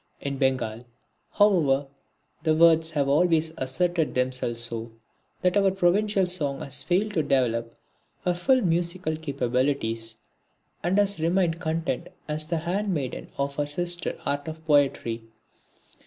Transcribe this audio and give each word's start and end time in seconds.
In 0.19 0.39
Bengal, 0.39 0.79
however, 1.33 1.85
the 2.41 2.55
words 2.55 2.89
have 2.89 3.07
always 3.07 3.53
asserted 3.55 4.15
themselves 4.15 4.59
so, 4.61 4.91
that 5.43 5.55
our 5.55 5.69
provincial 5.69 6.25
song 6.25 6.59
has 6.61 6.81
failed 6.81 7.13
to 7.13 7.21
develop 7.21 7.75
her 8.25 8.33
full 8.33 8.61
musical 8.61 9.15
capabilities, 9.15 10.15
and 10.81 10.97
has 10.97 11.19
remained 11.19 11.59
content 11.59 12.07
as 12.27 12.47
the 12.47 12.57
handmaiden 12.57 13.29
of 13.37 13.57
her 13.57 13.67
sister 13.67 14.17
art 14.25 14.47
of 14.47 14.65
poetry. 14.65 15.21